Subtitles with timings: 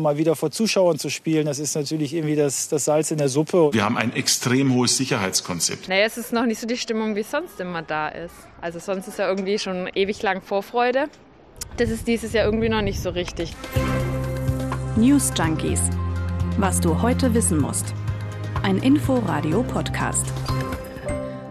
[0.00, 3.28] Mal wieder vor Zuschauern zu spielen, das ist natürlich irgendwie das, das Salz in der
[3.28, 3.72] Suppe.
[3.72, 5.88] Wir haben ein extrem hohes Sicherheitskonzept.
[5.88, 8.34] Naja, es ist noch nicht so die Stimmung, wie es sonst immer da ist.
[8.60, 11.04] Also sonst ist ja irgendwie schon ewig lang Vorfreude.
[11.76, 13.54] Das ist dieses Jahr irgendwie noch nicht so richtig.
[14.96, 15.82] News Junkies.
[16.58, 17.94] Was du heute wissen musst.
[18.64, 20.26] Ein Info-Radio-Podcast.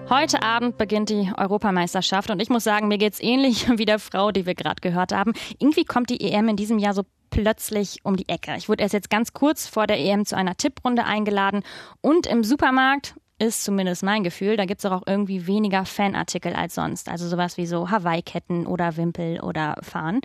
[0.10, 4.32] Heute Abend beginnt die Europameisterschaft und ich muss sagen, mir geht's ähnlich wie der Frau,
[4.32, 5.32] die wir gerade gehört haben.
[5.60, 7.04] Irgendwie kommt die EM in diesem Jahr so
[7.34, 8.56] plötzlich um die Ecke.
[8.58, 11.64] Ich wurde erst jetzt ganz kurz vor der EM zu einer Tipprunde eingeladen
[12.02, 16.76] und im Supermarkt ist zumindest mein Gefühl, da gibt es auch irgendwie weniger Fanartikel als
[16.76, 17.10] sonst.
[17.10, 20.22] Also sowas wie so Hawaii-Ketten oder Wimpel oder Fahnen.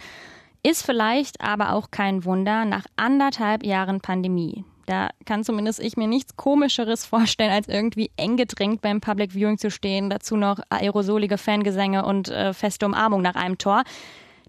[0.62, 4.64] Ist vielleicht aber auch kein Wunder nach anderthalb Jahren Pandemie.
[4.84, 9.56] Da kann zumindest ich mir nichts Komischeres vorstellen, als irgendwie eng gedrängt beim Public Viewing
[9.56, 10.10] zu stehen.
[10.10, 13.84] Dazu noch aerosolige Fangesänge und äh, feste Umarmung nach einem Tor.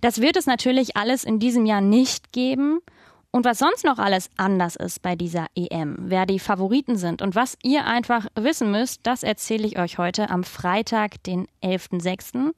[0.02, 2.80] Das wird es natürlich alles in diesem Jahr nicht geben.
[3.32, 7.36] Und was sonst noch alles anders ist bei dieser EM, wer die Favoriten sind und
[7.36, 12.54] was ihr einfach wissen müsst, das erzähle ich euch heute am Freitag, den 11.06.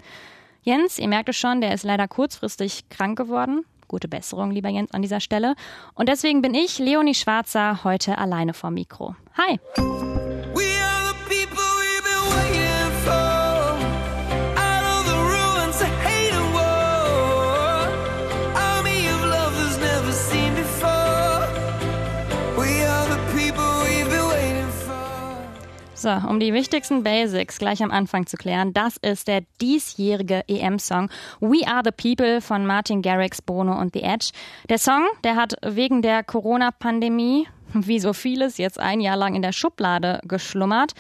[0.62, 3.66] Jens, ihr merkt es schon, der ist leider kurzfristig krank geworden.
[3.90, 5.56] Gute Besserung, lieber Jens, an dieser Stelle.
[5.94, 9.16] Und deswegen bin ich, Leonie Schwarzer, heute alleine vor Mikro.
[9.38, 9.60] Hi!
[26.02, 31.12] So, um die wichtigsten Basics gleich am Anfang zu klären, das ist der diesjährige EM-Song
[31.42, 34.32] We Are the People von Martin Garrix, Bono und The Edge.
[34.68, 39.44] Der Song, der hat wegen der Corona-Pandemie, wie so vieles, jetzt ein Jahr lang in
[39.44, 40.94] der Schublade geschlummert.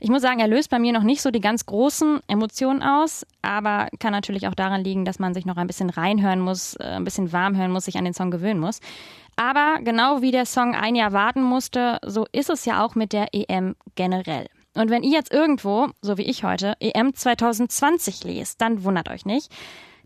[0.00, 3.26] Ich muss sagen, er löst bei mir noch nicht so die ganz großen Emotionen aus,
[3.42, 6.84] aber kann natürlich auch daran liegen, dass man sich noch ein bisschen reinhören muss, äh,
[6.84, 8.80] ein bisschen warm hören muss, sich an den Song gewöhnen muss.
[9.36, 13.12] Aber genau wie der Song ein Jahr warten musste, so ist es ja auch mit
[13.12, 14.48] der EM generell.
[14.74, 19.24] Und wenn ihr jetzt irgendwo, so wie ich heute, EM 2020 lest, dann wundert euch
[19.24, 19.50] nicht.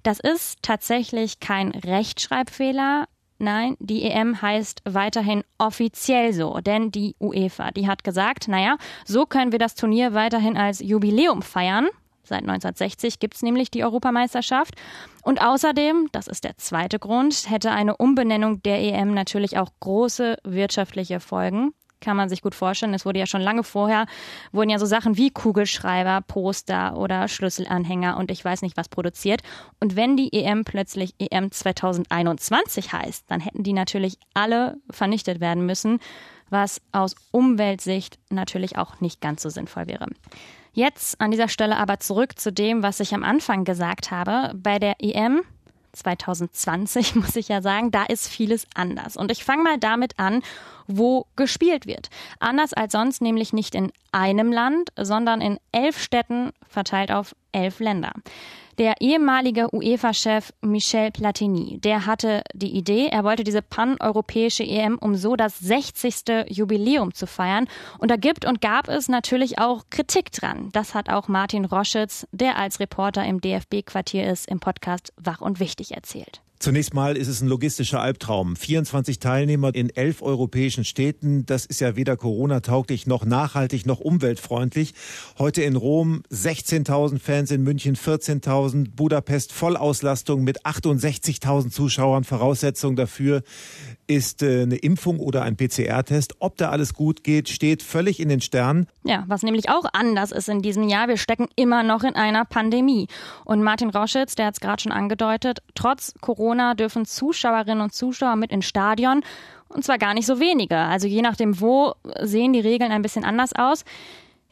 [0.02, 3.06] Das ist tatsächlich kein Rechtschreibfehler.
[3.38, 9.26] Nein, die EM heißt weiterhin offiziell so, denn die UEFA, die hat gesagt, naja, so
[9.26, 11.88] können wir das Turnier weiterhin als Jubiläum feiern.
[12.30, 14.76] Seit 1960 gibt es nämlich die Europameisterschaft.
[15.24, 20.36] Und außerdem, das ist der zweite Grund, hätte eine Umbenennung der EM natürlich auch große
[20.44, 22.94] wirtschaftliche Folgen kann man sich gut vorstellen.
[22.94, 24.06] Es wurde ja schon lange vorher,
[24.52, 29.42] wurden ja so Sachen wie Kugelschreiber, Poster oder Schlüsselanhänger und ich weiß nicht was produziert.
[29.80, 35.66] Und wenn die EM plötzlich EM 2021 heißt, dann hätten die natürlich alle vernichtet werden
[35.66, 35.98] müssen,
[36.48, 40.06] was aus Umweltsicht natürlich auch nicht ganz so sinnvoll wäre.
[40.72, 44.52] Jetzt an dieser Stelle aber zurück zu dem, was ich am Anfang gesagt habe.
[44.54, 45.42] Bei der EM
[45.92, 49.16] 2020 muss ich ja sagen, da ist vieles anders.
[49.16, 50.42] Und ich fange mal damit an,
[50.86, 52.08] wo gespielt wird.
[52.38, 57.80] Anders als sonst nämlich nicht in einem Land, sondern in elf Städten verteilt auf elf
[57.80, 58.12] Länder.
[58.80, 65.16] Der ehemalige UEFA-Chef Michel Platini, der hatte die Idee, er wollte diese pan-europäische EM, um
[65.16, 66.46] so das 60.
[66.48, 67.68] Jubiläum zu feiern.
[67.98, 70.70] Und da gibt und gab es natürlich auch Kritik dran.
[70.72, 75.60] Das hat auch Martin Roschitz, der als Reporter im DFB-Quartier ist, im Podcast Wach und
[75.60, 76.40] Wichtig erzählt.
[76.62, 78.54] Zunächst mal ist es ein logistischer Albtraum.
[78.54, 81.46] 24 Teilnehmer in elf europäischen Städten.
[81.46, 84.92] Das ist ja weder Corona-tauglich noch nachhaltig noch umweltfreundlich.
[85.38, 92.24] Heute in Rom 16.000 Fans, in München 14.000, Budapest Vollauslastung mit 68.000 Zuschauern.
[92.24, 93.42] Voraussetzung dafür
[94.10, 96.34] ist äh, eine Impfung oder ein PCR-Test.
[96.40, 98.88] Ob da alles gut geht, steht völlig in den Sternen.
[99.04, 102.44] Ja, was nämlich auch anders ist in diesem Jahr, wir stecken immer noch in einer
[102.44, 103.06] Pandemie.
[103.44, 108.34] Und Martin Rauschitz, der hat es gerade schon angedeutet, trotz Corona dürfen Zuschauerinnen und Zuschauer
[108.34, 109.22] mit ins Stadion.
[109.68, 110.76] Und zwar gar nicht so wenige.
[110.76, 113.84] Also je nachdem, wo sehen die Regeln ein bisschen anders aus.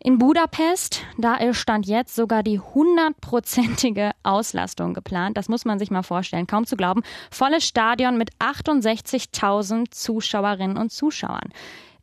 [0.01, 5.37] In Budapest, da ist Stand jetzt sogar die hundertprozentige Auslastung geplant.
[5.37, 6.47] Das muss man sich mal vorstellen.
[6.47, 7.03] Kaum zu glauben.
[7.33, 11.51] Volles Stadion mit 68.000 Zuschauerinnen und Zuschauern.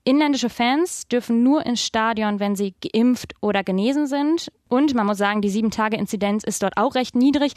[0.04, 4.52] Inländische Fans dürfen nur ins Stadion, wenn sie geimpft oder genesen sind.
[4.68, 7.54] Und man muss sagen, die Sieben-Tage-Inzidenz ist dort auch recht niedrig.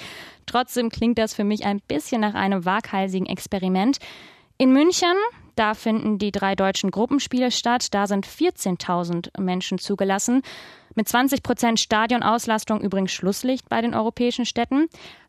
[0.47, 3.99] Trotzdem klingt das für mich ein bisschen nach einem waghalsigen Experiment.
[4.57, 5.15] In München,
[5.59, 7.93] da finden die drei deutschen Gruppenspiele statt.
[7.93, 10.43] Da sind 14.000 Menschen zugelassen.
[10.95, 14.89] Mit 20 Prozent Stadionauslastung übrigens Schlusslicht bei den europäischen Städten.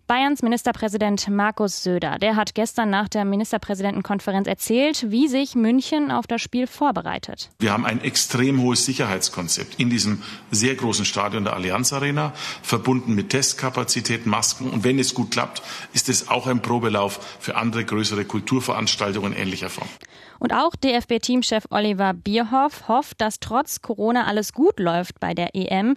[0.09, 6.25] Bayerns Ministerpräsident Markus Söder, der hat gestern nach der Ministerpräsidentenkonferenz erzählt, wie sich München auf
[6.25, 7.51] das Spiel vorbereitet.
[7.59, 12.33] Wir haben ein extrem hohes Sicherheitskonzept in diesem sehr großen Stadion der Allianz Arena,
[12.63, 14.71] verbunden mit Testkapazitäten, Masken.
[14.71, 15.61] Und wenn es gut klappt,
[15.93, 19.89] ist es auch ein Probelauf für andere größere Kulturveranstaltungen ähnlicher Form.
[20.39, 25.95] Und auch DFB-Teamchef Oliver Bierhoff hofft, dass trotz Corona alles gut läuft bei der EM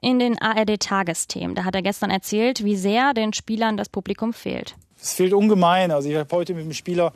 [0.00, 1.54] in den ARD-Tagesthemen.
[1.54, 4.74] Da hat er gestern erzählt, wie sehr den Spielern das Publikum fehlt.
[5.00, 5.90] Es fehlt ungemein.
[5.90, 7.12] Also ich habe heute mit einem Spieler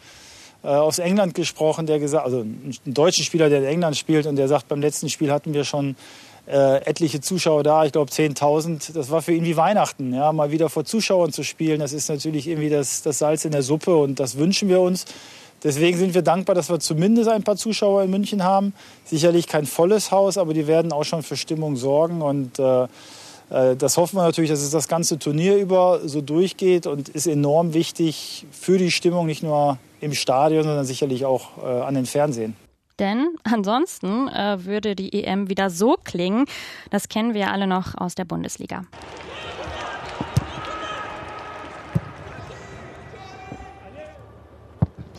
[0.62, 4.36] äh, aus England gesprochen, der gesagt, also einen deutschen Spieler, der in England spielt und
[4.36, 5.96] der sagt, beim letzten Spiel hatten wir schon
[6.46, 8.92] äh, etliche Zuschauer da, ich glaube 10.000.
[8.92, 11.80] Das war für ihn wie Weihnachten, ja, mal wieder vor Zuschauern zu spielen.
[11.80, 15.04] Das ist natürlich irgendwie das, das Salz in der Suppe und das wünschen wir uns.
[15.66, 18.72] Deswegen sind wir dankbar, dass wir zumindest ein paar Zuschauer in München haben.
[19.04, 22.22] Sicherlich kein volles Haus, aber die werden auch schon für Stimmung sorgen.
[22.22, 22.84] Und äh,
[23.50, 27.26] äh, das hoffen wir natürlich, dass es das ganze Turnier über so durchgeht und ist
[27.26, 32.06] enorm wichtig für die Stimmung, nicht nur im Stadion, sondern sicherlich auch äh, an den
[32.06, 32.54] Fernsehen.
[33.00, 36.46] Denn ansonsten äh, würde die EM wieder so klingen.
[36.90, 38.84] Das kennen wir alle noch aus der Bundesliga.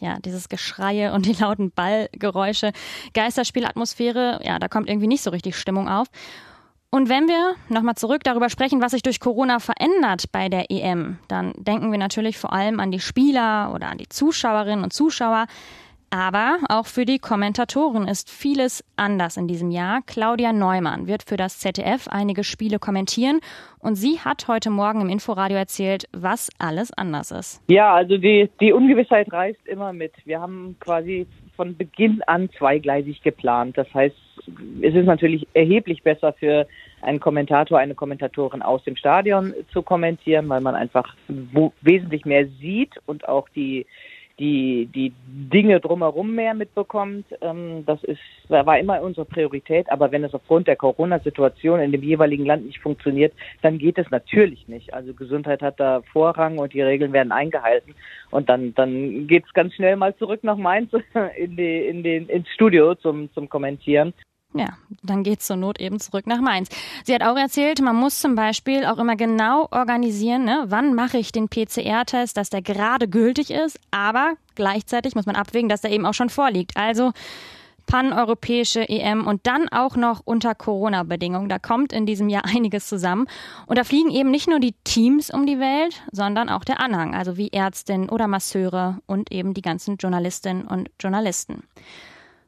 [0.02, 2.72] Ja, dieses Geschreie und die lauten Ballgeräusche,
[3.14, 6.08] Geisterspielatmosphäre, ja, da kommt irgendwie nicht so richtig Stimmung auf.
[6.90, 11.20] Und wenn wir nochmal zurück darüber sprechen, was sich durch Corona verändert bei der EM,
[11.28, 15.48] dann denken wir natürlich vor allem an die Spieler oder an die Zuschauerinnen und Zuschauer.
[16.09, 20.01] Aber auch für die Kommentatoren ist vieles anders in diesem Jahr.
[20.06, 23.42] Claudia Neumann wird für das ZDF einige Spiele kommentieren
[23.80, 27.62] und sie hat heute Morgen im Inforadio erzählt, was alles anders ist.
[27.68, 30.13] Ja, also die, die Ungewissheit reist immer mit.
[30.25, 31.27] Wir haben quasi
[31.57, 33.77] von Beginn an zweigleisig geplant.
[33.77, 34.15] Das heißt,
[34.81, 36.68] es ist natürlich erheblich besser für
[37.01, 41.15] einen Kommentator, eine Kommentatorin aus dem Stadion zu kommentieren, weil man einfach
[41.81, 43.86] wesentlich mehr sieht und auch die
[44.39, 47.25] die, die Dinge drumherum mehr mitbekommt.
[47.42, 48.19] Ähm, das ist,
[48.50, 49.89] war immer unsere Priorität.
[49.89, 54.10] Aber wenn es aufgrund der Corona-Situation in dem jeweiligen Land nicht funktioniert, dann geht es
[54.12, 54.94] natürlich nicht.
[54.94, 57.95] Also Gesundheit hat da Vorrang und die Regeln werden eingehalten.
[58.30, 60.92] Und dann, dann geht's ganz schnell mal zurück nach Mainz
[61.38, 64.13] in die, in den, ins Studio zum, zum Kommentieren.
[64.54, 66.70] Ja, dann geht's zur Not eben zurück nach Mainz.
[67.04, 71.18] Sie hat auch erzählt, man muss zum Beispiel auch immer genau organisieren, ne, wann mache
[71.18, 75.92] ich den PCR-Test, dass der gerade gültig ist, aber gleichzeitig muss man abwägen, dass der
[75.92, 76.78] eben auch schon vorliegt.
[76.78, 77.12] Also
[77.88, 81.50] paneuropäische EM und dann auch noch unter Corona-Bedingungen.
[81.50, 83.28] Da kommt in diesem Jahr einiges zusammen.
[83.66, 87.16] Und da fliegen eben nicht nur die Teams um die Welt, sondern auch der Anhang,
[87.16, 91.64] also wie Ärztinnen oder Masseure und eben die ganzen Journalistinnen und Journalisten.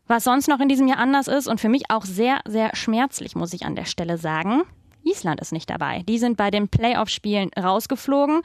[0.09, 3.35] Was sonst noch in diesem Jahr anders ist und für mich auch sehr, sehr schmerzlich,
[3.35, 4.63] muss ich an der Stelle sagen,
[5.03, 6.01] Island ist nicht dabei.
[6.09, 8.41] Die sind bei den Playoff-Spielen rausgeflogen.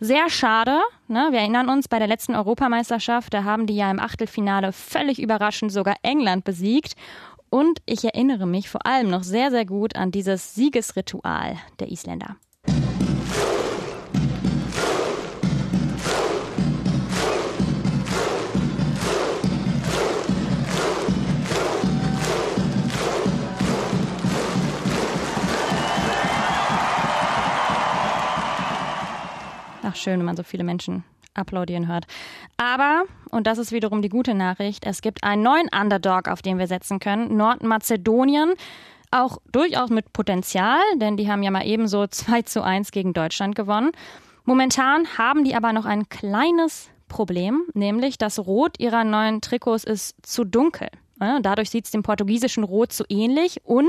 [0.00, 0.80] Sehr schade.
[1.06, 1.28] Ne?
[1.30, 5.70] Wir erinnern uns, bei der letzten Europameisterschaft, da haben die ja im Achtelfinale völlig überraschend
[5.70, 6.94] sogar England besiegt.
[7.48, 12.34] Und ich erinnere mich vor allem noch sehr, sehr gut an dieses Siegesritual der Isländer.
[30.04, 31.04] Schön, wenn man so viele Menschen
[31.34, 32.06] applaudieren hört.
[32.56, 36.58] Aber, und das ist wiederum die gute Nachricht, es gibt einen neuen Underdog, auf den
[36.58, 38.54] wir setzen können, Nordmazedonien.
[39.10, 43.54] Auch durchaus mit Potenzial, denn die haben ja mal ebenso 2 zu 1 gegen Deutschland
[43.54, 43.90] gewonnen.
[44.44, 50.16] Momentan haben die aber noch ein kleines Problem, nämlich das Rot ihrer neuen Trikots ist
[50.22, 50.88] zu dunkel.
[51.18, 53.88] Dadurch sieht es dem portugiesischen Rot zu ähnlich und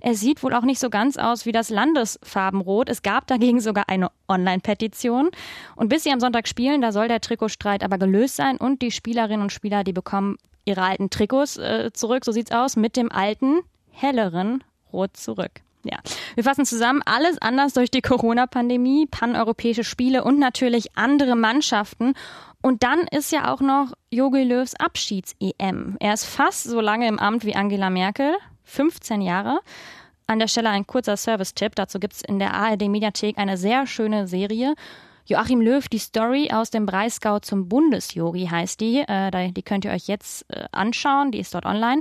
[0.00, 2.88] es sieht wohl auch nicht so ganz aus wie das Landesfarbenrot.
[2.88, 5.30] Es gab dagegen sogar eine Online-Petition.
[5.76, 8.90] Und bis sie am Sonntag spielen, da soll der Trikotstreit aber gelöst sein und die
[8.90, 13.10] Spielerinnen und Spieler, die bekommen ihre alten Trikots äh, zurück, so sieht's aus, mit dem
[13.10, 14.62] alten, helleren
[14.92, 15.62] Rot zurück.
[15.84, 15.98] Ja,
[16.34, 22.14] wir fassen zusammen, alles anders durch die Corona-Pandemie, paneuropäische Spiele und natürlich andere Mannschaften.
[22.60, 25.96] Und dann ist ja auch noch Jogi Löws Abschieds-EM.
[26.00, 29.60] Er ist fast so lange im Amt wie Angela Merkel, 15 Jahre.
[30.26, 31.74] An der Stelle ein kurzer Service-Tipp.
[31.76, 34.74] Dazu gibt es in der ARD-Mediathek eine sehr schöne Serie.
[35.24, 39.04] Joachim Löw, die Story aus dem Breisgau zum Bundesjogi heißt die.
[39.06, 41.30] Äh, die könnt ihr euch jetzt äh, anschauen.
[41.30, 42.00] Die ist dort online.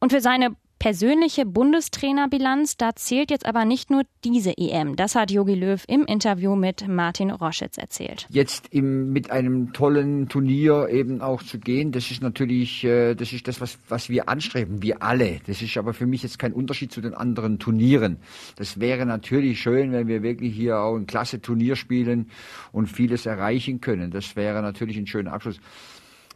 [0.00, 4.96] Und für seine persönliche Bundestrainerbilanz, da zählt jetzt aber nicht nur diese EM.
[4.96, 8.26] Das hat Jogi Löw im Interview mit Martin Roschitz erzählt.
[8.30, 13.32] Jetzt im, mit einem tollen Turnier eben auch zu gehen, das ist natürlich, äh, das
[13.32, 15.40] ist das, was, was wir anstreben, wir alle.
[15.46, 18.18] Das ist aber für mich jetzt kein Unterschied zu den anderen Turnieren.
[18.56, 22.30] Das wäre natürlich schön, wenn wir wirklich hier auch ein klasse Turnier spielen
[22.72, 24.10] und vieles erreichen können.
[24.10, 25.60] Das wäre natürlich ein schöner Abschluss.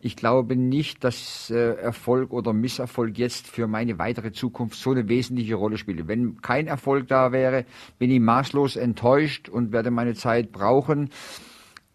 [0.04, 5.08] Ich glaube nicht, dass äh, Erfolg oder Misserfolg jetzt für meine weitere Zukunft so eine
[5.08, 6.08] wesentliche Rolle spielt.
[6.08, 7.64] Wenn kein Erfolg da wäre,
[8.00, 11.10] bin ich maßlos enttäuscht und werde meine Zeit brauchen.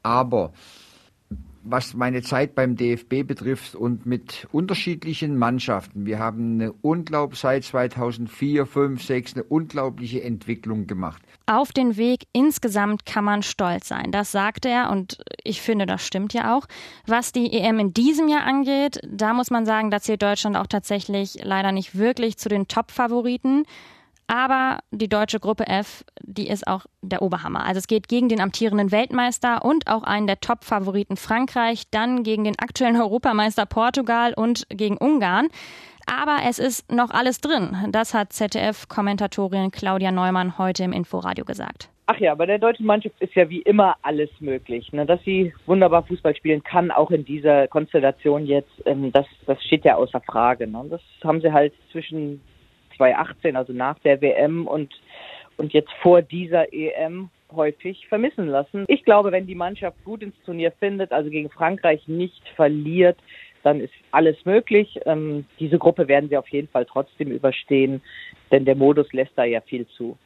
[0.04, 0.54] Aber
[1.70, 6.06] was meine Zeit beim DFB betrifft und mit unterschiedlichen Mannschaften.
[6.06, 11.22] Wir haben eine unglaublich seit 2004, 5, 6 eine unglaubliche Entwicklung gemacht.
[11.46, 14.12] Auf den Weg insgesamt kann man stolz sein.
[14.12, 16.66] Das sagt er und ich finde, das stimmt ja auch.
[17.06, 20.68] Was die EM in diesem Jahr angeht, da muss man sagen, da zählt Deutschland auch
[20.68, 23.64] tatsächlich leider nicht wirklich zu den Top-Favoriten.
[24.28, 27.66] Aber die deutsche Gruppe F, die ist auch der Oberhammer.
[27.66, 32.44] Also es geht gegen den amtierenden Weltmeister und auch einen der Top-Favoriten Frankreich, dann gegen
[32.44, 35.48] den aktuellen Europameister Portugal und gegen Ungarn.
[36.06, 37.76] Aber es ist noch alles drin.
[37.92, 41.90] Das hat ZDF-Kommentatorin Claudia Neumann heute im Inforadio gesagt.
[42.10, 44.94] Ach ja, bei der deutschen Mannschaft ist ja wie immer alles möglich.
[44.94, 45.06] Ne?
[45.06, 49.84] Dass sie wunderbar Fußball spielen kann, auch in dieser Konstellation jetzt, ähm, das, das steht
[49.84, 50.68] ja außer Frage.
[50.68, 50.86] Ne?
[50.90, 52.42] Das haben sie halt zwischen
[52.98, 54.94] 2018, also nach der WM und,
[55.58, 58.86] und jetzt vor dieser EM häufig vermissen lassen.
[58.88, 63.18] Ich glaube, wenn die Mannschaft gut ins Turnier findet, also gegen Frankreich nicht verliert,
[63.64, 65.00] dann ist alles möglich.
[65.06, 68.02] Ähm, diese Gruppe werden sie auf jeden Fall trotzdem überstehen,
[68.52, 70.18] denn der Modus lässt da ja viel zu.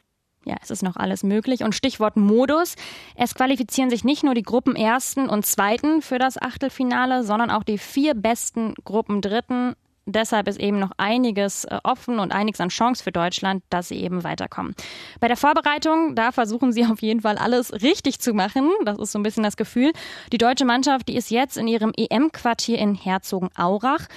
[0.44, 1.62] Ja, es ist noch alles möglich.
[1.62, 2.74] Und Stichwort Modus.
[3.16, 7.78] Es qualifizieren sich nicht nur die Gruppenersten und Zweiten für das Achtelfinale, sondern auch die
[7.78, 13.12] vier besten Gruppendritten Deshalb ist eben noch einiges äh, offen und einiges an Chance für
[13.12, 14.74] Deutschland, dass sie eben weiterkommen.
[15.20, 18.70] Bei der Vorbereitung, da versuchen sie auf jeden Fall alles richtig zu machen.
[18.84, 19.92] Das ist so ein bisschen das Gefühl.
[20.32, 24.08] Die deutsche Mannschaft, die ist jetzt in ihrem EM-Quartier in Herzogenaurach.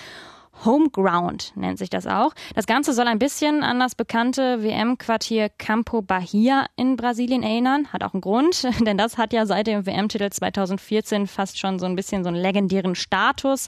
[0.63, 2.33] Homeground nennt sich das auch.
[2.55, 7.91] Das Ganze soll ein bisschen an das bekannte WM-Quartier Campo Bahia in Brasilien erinnern.
[7.91, 11.85] Hat auch einen Grund, denn das hat ja seit dem WM-Titel 2014 fast schon so
[11.85, 13.67] ein bisschen so einen legendären Status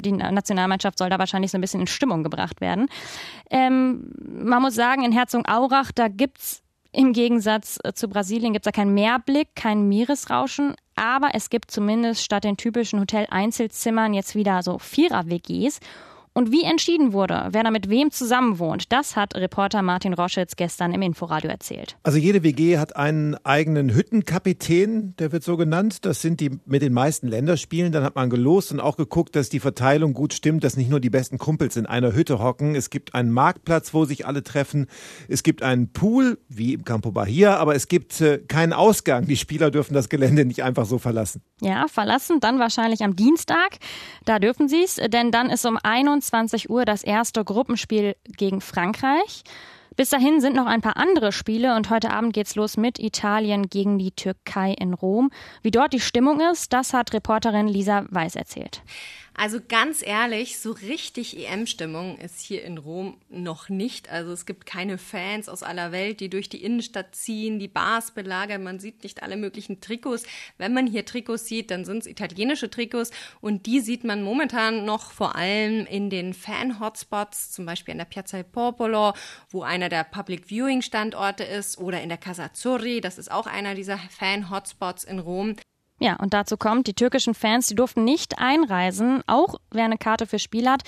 [0.00, 2.88] die Nationalmannschaft soll da wahrscheinlich so ein bisschen in Stimmung gebracht werden.
[3.50, 6.62] Ähm, man muss sagen, in Herzogenaurach, da gibt's
[6.92, 12.24] im Gegensatz äh, zu Brasilien gibt's da keinen Meerblick, kein Meeresrauschen, aber es gibt zumindest
[12.24, 15.80] statt den typischen Hotel-Einzelzimmern jetzt wieder so Vierer-WGs
[16.38, 20.94] und wie entschieden wurde, wer da mit wem zusammenwohnt, das hat Reporter Martin Roschitz gestern
[20.94, 21.96] im Inforadio erzählt.
[22.04, 26.04] Also jede WG hat einen eigenen Hüttenkapitän, der wird so genannt.
[26.06, 27.90] Das sind die mit den meisten Länderspielen.
[27.90, 31.00] Dann hat man gelost und auch geguckt, dass die Verteilung gut stimmt, dass nicht nur
[31.00, 32.76] die besten Kumpels in einer Hütte hocken.
[32.76, 34.86] Es gibt einen Marktplatz, wo sich alle treffen.
[35.26, 39.26] Es gibt einen Pool, wie im Campo Bahia, aber es gibt äh, keinen Ausgang.
[39.26, 41.42] Die Spieler dürfen das Gelände nicht einfach so verlassen.
[41.60, 43.78] Ja, verlassen dann wahrscheinlich am Dienstag.
[44.24, 48.60] Da dürfen sie es, denn dann ist um 21 21 Uhr das erste Gruppenspiel gegen
[48.60, 49.42] Frankreich.
[49.96, 53.68] Bis dahin sind noch ein paar andere Spiele und heute Abend geht's los mit Italien
[53.68, 55.30] gegen die Türkei in Rom.
[55.62, 58.82] Wie dort die Stimmung ist, das hat Reporterin Lisa Weiß erzählt.
[59.40, 64.10] Also ganz ehrlich, so richtig EM-Stimmung ist hier in Rom noch nicht.
[64.10, 68.10] Also es gibt keine Fans aus aller Welt, die durch die Innenstadt ziehen, die Bars
[68.10, 68.64] belagern.
[68.64, 70.24] Man sieht nicht alle möglichen Trikots.
[70.56, 74.84] Wenn man hier Trikots sieht, dann sind es italienische Trikots und die sieht man momentan
[74.84, 79.12] noch vor allem in den Fan-Hotspots, zum Beispiel an der Piazza Popolo,
[79.50, 83.46] wo einer der Public Viewing Standorte ist, oder in der Casa Azzurri, das ist auch
[83.46, 85.54] einer dieser Fan-Hotspots in Rom.
[86.00, 90.26] Ja, und dazu kommt, die türkischen Fans, die durften nicht einreisen, auch wer eine Karte
[90.26, 90.82] für Spiel hat,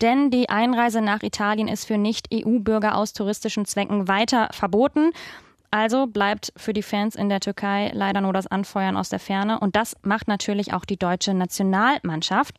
[0.00, 5.12] denn die Einreise nach Italien ist für Nicht-EU-Bürger aus touristischen Zwecken weiter verboten.
[5.70, 9.60] Also bleibt für die Fans in der Türkei leider nur das Anfeuern aus der Ferne.
[9.60, 12.54] Und das macht natürlich auch die deutsche Nationalmannschaft.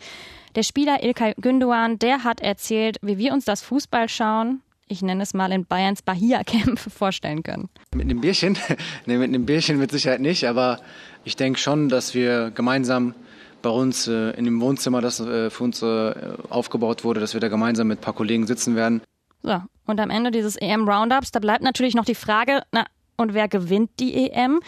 [0.56, 5.34] Der Spieler Ilkay Gündoğan, der hat erzählt, wie wir uns das Fußballschauen ich nenne es
[5.34, 7.70] mal in Bayerns Bahia-Camp vorstellen können.
[7.94, 8.58] Mit einem Bierchen?
[9.06, 10.79] nee, mit einem Bierchen mit Sicherheit nicht, aber
[11.24, 13.13] ich denke schon, dass wir gemeinsam
[13.62, 16.13] bei uns äh, in dem Wohnzimmer, das äh, für uns äh,
[16.50, 19.01] aufgebaut wurde, dass wir da gemeinsam mit ein paar Kollegen sitzen werden.
[19.44, 22.86] So, und am Ende dieses EM-Roundups, da bleibt natürlich noch die Frage, na,
[23.17, 24.60] und wer gewinnt die EM?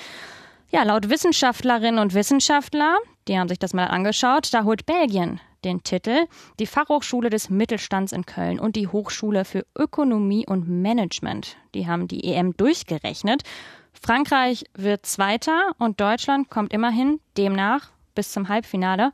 [0.71, 2.97] Ja, laut Wissenschaftlerinnen und Wissenschaftler,
[3.27, 6.27] die haben sich das mal angeschaut, da holt Belgien den Titel,
[6.59, 11.57] die Fachhochschule des Mittelstands in Köln und die Hochschule für Ökonomie und Management.
[11.73, 13.43] Die haben die EM durchgerechnet.
[13.93, 19.11] Frankreich wird Zweiter und Deutschland kommt immerhin demnach bis zum Halbfinale.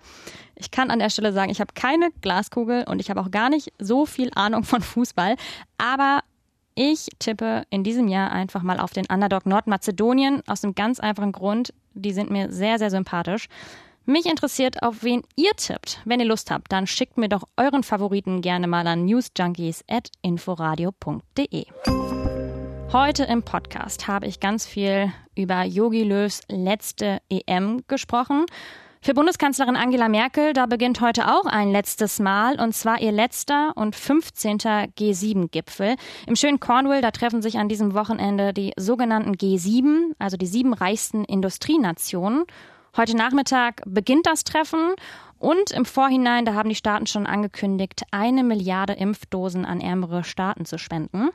[0.56, 3.50] Ich kann an der Stelle sagen, ich habe keine Glaskugel und ich habe auch gar
[3.50, 5.36] nicht so viel Ahnung von Fußball.
[5.78, 6.22] Aber
[6.76, 11.32] ich tippe in diesem Jahr einfach mal auf den Underdog Nordmazedonien aus einem ganz einfachen
[11.32, 11.74] Grund.
[11.94, 13.48] Die sind mir sehr, sehr sympathisch.
[14.08, 16.00] Mich interessiert, auf wen ihr tippt.
[16.06, 21.66] Wenn ihr Lust habt, dann schickt mir doch euren Favoriten gerne mal an newsjunkies.inforadio.de.
[22.94, 28.46] Heute im Podcast habe ich ganz viel über Yogi Löws letzte EM gesprochen.
[29.02, 33.72] Für Bundeskanzlerin Angela Merkel, da beginnt heute auch ein letztes Mal, und zwar ihr letzter
[33.76, 34.60] und 15.
[34.60, 35.96] G7-Gipfel.
[36.28, 40.76] Im schönen Cornwall, da treffen sich an diesem Wochenende die sogenannten G7, also die sieben
[40.76, 42.44] reichsten Industrienationen.
[42.98, 44.94] Heute Nachmittag beginnt das Treffen
[45.38, 50.64] und im Vorhinein, da haben die Staaten schon angekündigt, eine Milliarde Impfdosen an ärmere Staaten
[50.64, 51.30] zu spenden.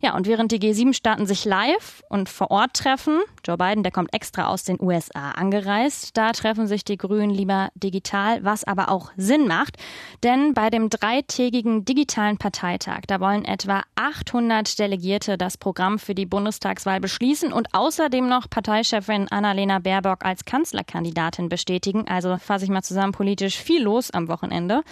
[0.00, 4.14] Ja, und während die G7-Staaten sich live und vor Ort treffen, Joe Biden, der kommt
[4.14, 9.10] extra aus den USA angereist, da treffen sich die Grünen lieber digital, was aber auch
[9.16, 9.76] Sinn macht.
[10.22, 16.26] Denn bei dem dreitägigen digitalen Parteitag, da wollen etwa 800 Delegierte das Programm für die
[16.26, 22.06] Bundestagswahl beschließen und außerdem noch Parteichefin Annalena Baerbock als Kanzlerkandidatin bestätigen.
[22.06, 24.84] Also fasse ich mal zusammen, politisch viel los am Wochenende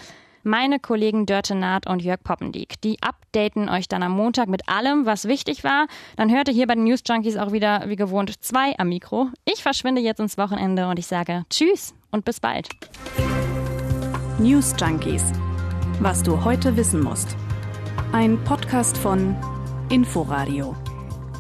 [0.47, 2.81] meine Kollegen Dörte Naht und Jörg Poppendiek.
[2.83, 5.89] Die updaten euch dann am Montag mit allem, was wichtig war.
[6.17, 9.29] Dann hört ihr hier bei den News Junkies auch wieder wie gewohnt zwei am Mikro.
[9.45, 12.69] Ich verschwinde jetzt ins Wochenende und ich sage Tschüss und bis bald.
[14.39, 15.25] News Junkies.
[16.01, 17.37] Was du heute wissen musst.
[18.13, 19.35] Ein Podcast von
[19.89, 20.77] Inforadio.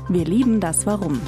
[0.08, 1.20] Wir lieben das Warum.